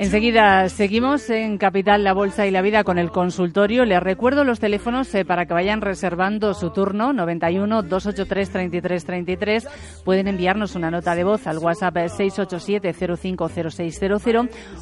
[0.00, 3.84] Enseguida seguimos en Capital, la Bolsa y la Vida con el consultorio.
[3.84, 9.68] Les recuerdo los teléfonos eh, para que vayan reservando su turno, 91 283 33 33.
[10.04, 14.22] Pueden enviarnos una nota de voz al WhatsApp 687 050600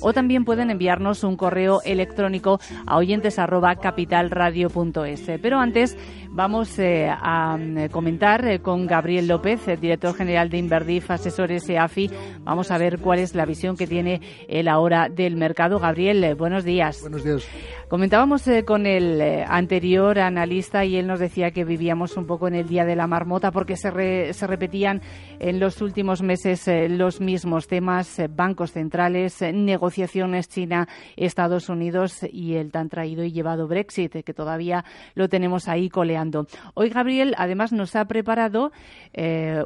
[0.03, 5.31] o también pueden enviarnos un correo electrónico a oyentes arroba capitalradio.es.
[5.41, 5.97] Pero antes
[6.29, 7.59] vamos eh, a
[7.91, 12.11] comentar eh, con Gabriel López, director general de Inverdif Asesores EAFI.
[12.45, 15.79] Vamos a ver cuál es la visión que tiene él ahora del mercado.
[15.79, 17.01] Gabriel, eh, buenos días.
[17.01, 17.47] Buenos días.
[17.89, 22.49] Comentábamos eh, con el eh, anterior analista y él nos decía que vivíamos un poco
[22.49, 25.03] en el día de la marmota porque se, se repetían
[25.39, 32.73] en los últimos meses los mismos temas, bancos centrales, negociaciones China, Estados Unidos y el
[32.73, 36.47] tan traído y llevado Brexit, que todavía lo tenemos ahí coleando.
[36.75, 38.73] Hoy Gabriel además nos ha preparado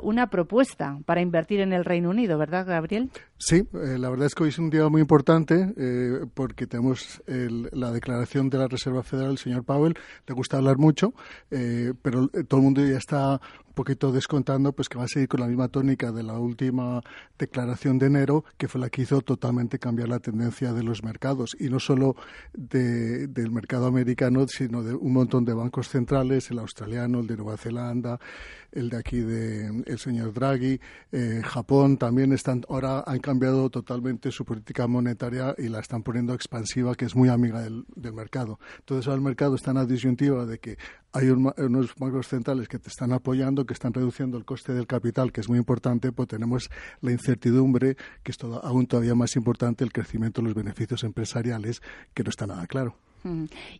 [0.02, 3.10] una propuesta para invertir en el Reino Unido, ¿verdad Gabriel?
[3.42, 7.90] Sí, la verdad es que hoy es un día muy importante eh, porque tenemos la
[7.90, 9.96] declaración de la Reserva Federal, el señor Powell.
[10.26, 11.14] Le gusta hablar mucho,
[11.50, 13.40] eh, pero todo el mundo ya está
[13.80, 17.00] poquito descontando pues que va a seguir con la misma tónica de la última
[17.38, 21.56] declaración de enero, que fue la que hizo totalmente cambiar la tendencia de los mercados,
[21.58, 22.14] y no solo
[22.52, 27.56] del mercado americano, sino de un montón de bancos centrales, el australiano, el de Nueva
[27.56, 28.20] Zelanda,
[28.70, 30.78] el de aquí de el señor Draghi,
[31.10, 36.34] eh, Japón también están ahora han cambiado totalmente su política monetaria y la están poniendo
[36.34, 38.60] expansiva, que es muy amiga del, del mercado.
[38.80, 40.76] Entonces ahora el mercado está en la disyuntiva de que
[41.12, 45.32] hay unos bancos centrales que te están apoyando, que están reduciendo el coste del capital,
[45.32, 49.92] que es muy importante, pues tenemos la incertidumbre, que es aún todavía más importante, el
[49.92, 51.82] crecimiento de los beneficios empresariales,
[52.14, 52.96] que no está nada claro.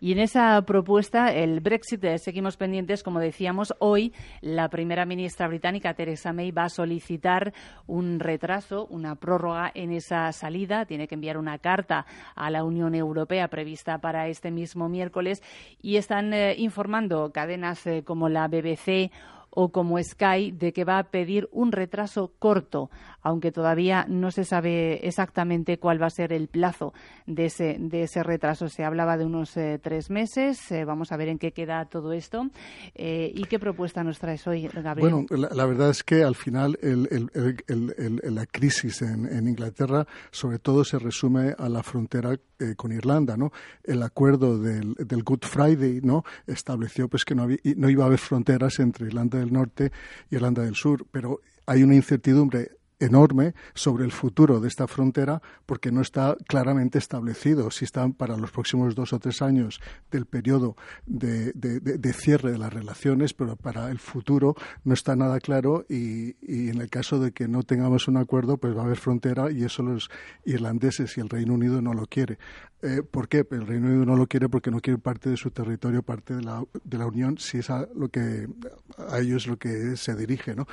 [0.00, 5.48] Y en esa propuesta, el Brexit, eh, seguimos pendientes, como decíamos, hoy la primera ministra
[5.48, 7.52] británica, Theresa May, va a solicitar
[7.86, 10.84] un retraso, una prórroga en esa salida.
[10.84, 15.42] Tiene que enviar una carta a la Unión Europea prevista para este mismo miércoles
[15.80, 19.10] y están eh, informando cadenas eh, como la BBC
[19.50, 22.90] o como Sky de que va a pedir un retraso corto,
[23.22, 26.92] aunque todavía no se sabe exactamente cuál va a ser el plazo
[27.26, 28.68] de ese, de ese retraso.
[28.68, 30.70] Se hablaba de unos eh, tres meses.
[30.70, 32.48] Eh, vamos a ver en qué queda todo esto.
[32.94, 35.26] Eh, ¿Y qué propuesta nos traes hoy, Gabriel?
[35.28, 41.54] Bueno, la, verdad es que al final la crisis en, Inglaterra sobre todo se resume
[41.58, 42.38] a la frontera
[42.76, 43.52] con Irlanda, ¿no?
[43.82, 46.24] El acuerdo del, del, Good Friday, ¿no?
[46.46, 49.92] Estableció pues que no, había, no iba a haber fronteras entre Irlanda del Norte
[50.30, 52.70] y Irlanda del Sur, pero hay una incertidumbre
[53.00, 58.36] enorme sobre el futuro de esta frontera porque no está claramente establecido si están para
[58.36, 59.80] los próximos dos o tres años
[60.10, 61.52] del periodo de,
[62.12, 66.90] cierre de las relaciones, pero para el futuro no está nada claro y, en el
[66.90, 70.10] caso de que no tengamos un acuerdo, pues va a haber frontera y eso los
[70.44, 72.38] irlandeses y el Reino Unido no lo quiere.
[72.82, 73.46] Eh, ¿Por qué?
[73.50, 76.42] El Reino Unido no lo quiere porque no quiere parte de su territorio, parte de
[76.42, 78.48] la, de la Unión, si es a, lo que,
[78.96, 80.54] a ellos lo que se dirige.
[80.54, 80.66] ¿no?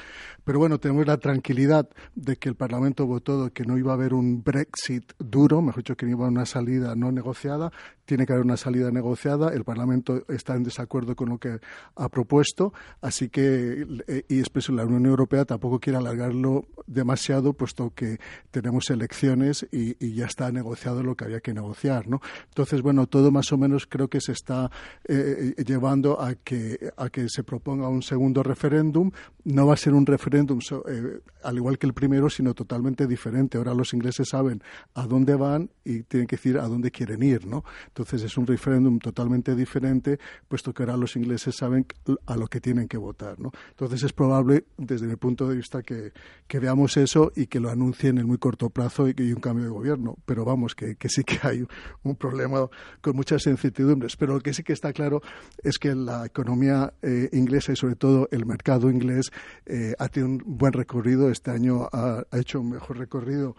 [0.45, 3.95] Pero bueno, tenemos la tranquilidad de que el Parlamento votó de que no iba a
[3.95, 7.71] haber un Brexit duro, mejor dicho, que no iba a haber una salida no negociada.
[8.05, 9.53] Tiene que haber una salida negociada.
[9.53, 11.59] El Parlamento está en desacuerdo con lo que
[11.95, 17.93] ha propuesto, así que, eh, y después la Unión Europea tampoco quiere alargarlo demasiado, puesto
[17.93, 18.17] que
[18.49, 21.96] tenemos elecciones y, y ya está negociado lo que había que negociar.
[22.05, 24.69] Entonces, bueno, todo más o menos creo que se está
[25.07, 29.11] eh, llevando a que, a que se proponga un segundo referéndum.
[29.43, 30.59] No va a ser un referéndum
[30.89, 33.57] eh, al igual que el primero, sino totalmente diferente.
[33.57, 34.61] Ahora los ingleses saben
[34.93, 37.63] a dónde van y tienen que decir a dónde quieren ir, ¿no?
[37.87, 41.85] Entonces es un referéndum totalmente diferente, puesto que ahora los ingleses saben
[42.25, 43.51] a lo que tienen que votar, ¿no?
[43.69, 46.11] Entonces es probable, desde mi punto de vista, que,
[46.47, 49.41] que veamos eso y que lo anuncien en muy corto plazo y que hay un
[49.41, 50.17] cambio de gobierno.
[50.25, 51.65] Pero vamos, que sí que hay
[52.03, 52.67] un problema
[53.01, 54.15] con muchas incertidumbres.
[54.15, 55.21] Pero lo que sí que está claro
[55.63, 59.31] es que la economía eh, inglesa y sobre todo el mercado inglés
[59.65, 61.29] eh, ha tenido un buen recorrido.
[61.29, 63.55] Este año ha, hecho un mejor recorrido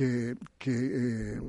[0.00, 0.36] que,
[0.66, 1.40] eh,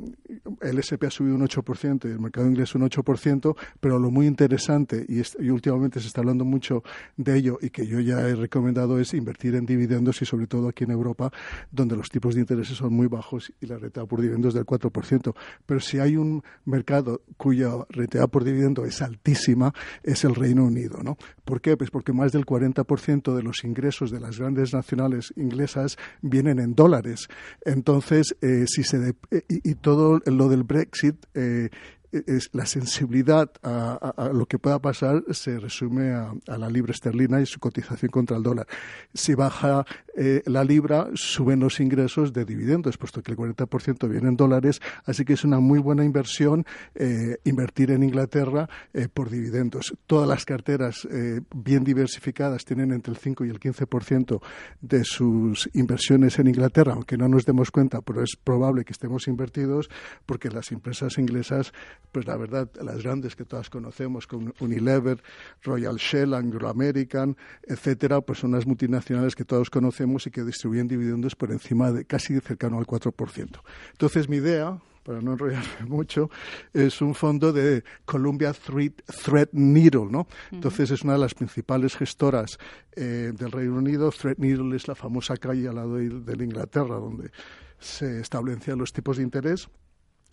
[0.62, 4.28] el SP ha subido un 8% y el mercado inglés un 8%, pero lo muy
[4.28, 6.84] interesante, y, y, últimamente se está hablando mucho
[7.16, 10.68] de ello y que yo ya he recomendado, es invertir en dividendos y sobre todo
[10.68, 11.32] aquí en Europa,
[11.72, 15.34] donde los tipos de intereses son muy bajos y la renta por dividendos del 4%.
[15.66, 21.00] Pero si hay un mercado cuya renta por dividendo es altísima, es el Reino Unido.
[21.04, 21.18] ¿no?
[21.46, 21.78] ¿Por qué?
[21.78, 26.76] Pues porque más del 40% de los ingresos de las grandes nacionales inglesas vienen en
[26.76, 27.28] dólares.
[27.66, 31.70] Entonces, eh, si se eh, y, todo lo del Brexit eh,
[32.12, 37.46] es la sensibilidad a, lo que pueda pasar se resume a, la libra esterlina y
[37.46, 38.68] su cotización contra el dólar.
[39.14, 39.86] Si baja
[40.16, 44.82] eh, la libra, suben los ingresos de dividendos, puesto que el 40% viene en dólares,
[45.06, 46.66] así que es una muy buena inversión
[46.96, 49.96] eh, invertir en Inglaterra eh, por dividendos.
[50.08, 51.08] Todas las carteras
[51.56, 54.42] bien diversificadas tienen entre el 5 y el 15%
[54.82, 59.28] de sus inversiones en Inglaterra, aunque no nos demos cuenta, pero es probable que estemos
[59.28, 59.90] invertidos
[60.26, 61.74] porque las empresas inglesas
[62.12, 65.24] pues la verdad, las grandes que todas conocemos, como Unilever,
[65.64, 70.88] Royal Shell, Anglo American, etcétera, pues son las multinacionales que todos conocemos y que distribuyen
[70.88, 73.62] dividendos por encima de casi cercano al 4%.
[73.92, 76.30] Entonces, mi idea, para no enrollarme mucho,
[76.74, 80.28] es un fondo de Columbia Threadneedle, ¿no?
[80.52, 82.58] Entonces es una de las principales gestoras
[82.96, 84.12] eh, del Reino Unido.
[84.12, 87.32] Threadneedle es la famosa calle al lado de, de Inglaterra donde
[87.80, 89.68] se establecían los tipos de interés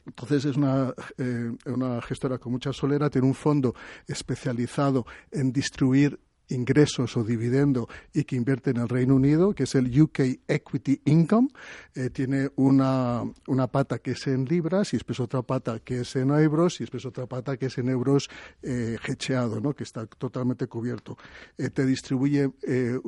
[0.08, 3.74] entonces es una, eh, una gestora con mucha solera, tiene un fondo
[4.06, 9.74] especializado en distribuir ingresos o dividendo y que invierte en el Reino Unido, que es
[9.74, 11.48] el UK Equity Income.
[11.94, 16.16] Eh, tiene una, una, pata que es en libras y después otra pata que es
[16.16, 18.28] en euros y después otra pata que es en euros
[18.62, 19.74] eh, hecheado, ¿no?
[19.74, 21.16] que está totalmente cubierto.
[21.56, 22.98] Eh, te distribuye eh,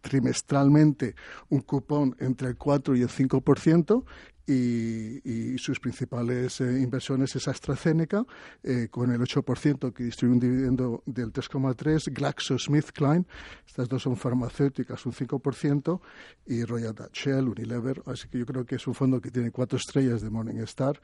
[0.00, 1.14] trimestralmente
[1.48, 4.04] un cupón entre el 4 y el 5%
[4.48, 8.24] y, sus principales eh, inversiones es AstraZeneca,
[8.62, 13.26] eh, con el 8% que distribuye un dividendo del 3,3%, GlaxoSmithKline,
[13.66, 16.00] estas dos son farmacéuticas, un 5%,
[16.46, 19.50] y Royal Dutch Shell, Unilever, así que yo creo que es un fondo que tiene
[19.50, 21.00] cuatro estrellas de Morningstar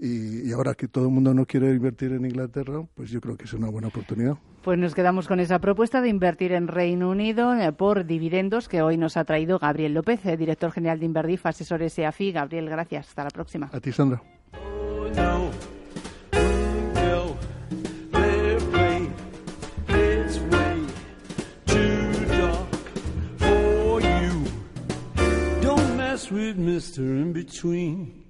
[0.00, 3.44] y, ahora que todo el mundo no quiere invertir en Inglaterra, pues yo creo que
[3.44, 4.36] es una buena oportunidad.
[4.62, 8.82] Pues nos quedamos con esa propuesta de invertir en Reino Unido eh, por dividendos que
[8.82, 12.32] hoy nos ha traído Gabriel López, eh, director general de Inverdif, asesores EAFI.
[12.32, 13.08] Gabriel, gracias.
[13.08, 13.70] Hasta la próxima.
[13.72, 14.22] A ti, Sandra.
[26.30, 27.00] with Mr.
[27.00, 28.29] In Between.